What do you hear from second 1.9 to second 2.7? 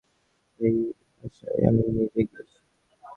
নিজে গিয়াছি।